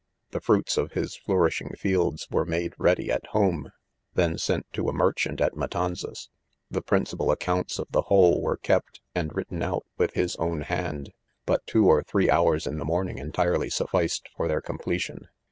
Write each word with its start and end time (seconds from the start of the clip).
The 0.31 0.41
fruits 0.41 0.77
of 0.77 0.93
his 0.93 1.15
flourishing 1.15 1.75
fields 1.77 2.27
were 2.31 2.43
made 2.43 2.73
rea 2.79 2.95
dy 2.95 3.11
at 3.11 3.27
home, 3.27 3.71
then 4.15 4.39
sent 4.39 4.65
to 4.73 4.89
a 4.89 4.93
merchant 4.93 5.39
at 5.39 5.55
Ma= 5.55 5.67
tanzas. 5.67 6.29
The 6.71 6.81
principal 6.81 7.29
accounts 7.29 7.77
of 7.77 7.85
the 7.91 8.01
whole 8.01 8.41
were 8.41 8.57
kept, 8.57 8.99
and 9.13 9.31
written 9.35 9.61
out, 9.61 9.85
with 9.99 10.13
his 10.15 10.35
own 10.37 10.61
hand 10.61 11.09
5 11.45 11.45
but 11.45 11.67
two 11.67 11.85
or 11.85 12.01
three 12.01 12.31
hours 12.31 12.65
in 12.65 12.79
the 12.79 12.83
morning 12.83 13.19
entire 13.19 13.59
ly 13.59 13.67
sufficed 13.67 14.27
for 14.35 14.47
their 14.47 14.59
completion. 14.59 15.27